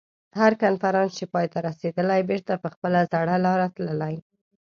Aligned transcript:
هر 0.39 0.51
کنفرانس 0.63 1.11
چې 1.19 1.25
پای 1.33 1.47
ته 1.53 1.57
رسېدلی 1.67 2.21
بېرته 2.29 2.53
په 2.63 2.67
خپله 2.73 2.99
زړه 3.11 3.35
لاره 3.45 3.67
تللي. 3.75 4.15